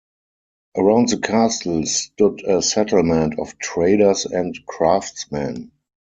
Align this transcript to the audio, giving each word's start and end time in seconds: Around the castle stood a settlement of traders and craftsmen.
Around 0.75 1.09
the 1.09 1.19
castle 1.19 1.85
stood 1.85 2.43
a 2.47 2.63
settlement 2.63 3.37
of 3.37 3.55
traders 3.59 4.25
and 4.25 4.57
craftsmen. 4.65 5.69